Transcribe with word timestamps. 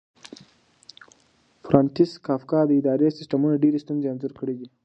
فرانتس 1.65 2.11
کافکا 2.25 2.59
د 2.67 2.71
اداري 2.79 3.07
سیسټمونو 3.17 3.61
ډېرې 3.63 3.79
ستونزې 3.83 4.07
انځور 4.11 4.33
کړې 4.39 4.53
دي. 4.59 4.67